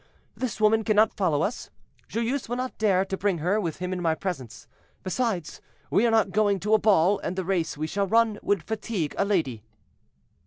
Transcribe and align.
"This 0.35 0.59
woman 0.59 0.83
cannot 0.83 1.13
follow 1.15 1.43
us. 1.43 1.69
Joyeuse 2.09 2.49
will 2.49 2.55
not 2.55 2.75
dare 2.79 3.05
to 3.05 3.15
bring 3.15 3.37
her 3.37 3.61
with 3.61 3.77
him 3.77 3.93
in 3.93 4.01
my 4.01 4.15
presence. 4.15 4.67
Besides, 5.03 5.61
we 5.91 6.07
are 6.07 6.09
not 6.09 6.31
going 6.31 6.59
to 6.61 6.73
a 6.73 6.79
ball, 6.79 7.19
and 7.19 7.35
the 7.35 7.45
race 7.45 7.77
we 7.77 7.85
shall 7.85 8.07
run 8.07 8.39
would 8.41 8.63
fatigue 8.63 9.13
a 9.19 9.25
lady." 9.25 9.61